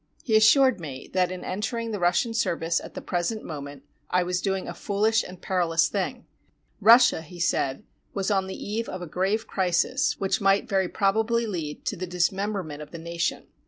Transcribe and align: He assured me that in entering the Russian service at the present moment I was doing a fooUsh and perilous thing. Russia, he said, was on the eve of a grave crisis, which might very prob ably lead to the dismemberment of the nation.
He 0.23 0.35
assured 0.35 0.79
me 0.79 1.11
that 1.13 1.31
in 1.31 1.43
entering 1.43 1.91
the 1.91 1.99
Russian 1.99 2.33
service 2.33 2.79
at 2.79 2.95
the 2.95 3.03
present 3.03 3.43
moment 3.43 3.83
I 4.09 4.23
was 4.23 4.41
doing 4.41 4.67
a 4.67 4.73
fooUsh 4.73 5.23
and 5.23 5.39
perilous 5.39 5.89
thing. 5.89 6.25
Russia, 6.79 7.21
he 7.21 7.39
said, 7.39 7.83
was 8.11 8.31
on 8.31 8.47
the 8.47 8.57
eve 8.57 8.89
of 8.89 9.03
a 9.03 9.05
grave 9.05 9.45
crisis, 9.45 10.19
which 10.19 10.41
might 10.41 10.67
very 10.67 10.89
prob 10.89 11.17
ably 11.17 11.45
lead 11.45 11.85
to 11.85 11.95
the 11.95 12.07
dismemberment 12.07 12.81
of 12.81 12.89
the 12.89 12.97
nation. 12.97 13.45